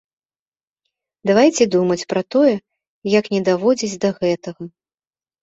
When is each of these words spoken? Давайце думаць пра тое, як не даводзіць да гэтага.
Давайце 1.29 1.67
думаць 1.75 2.07
пра 2.15 2.21
тое, 2.37 2.55
як 3.19 3.31
не 3.35 3.41
даводзіць 3.51 3.93
да 4.09 4.13
гэтага. 4.19 4.63